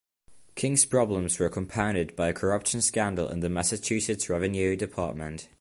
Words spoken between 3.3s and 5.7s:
the Massachusetts Revenue Department.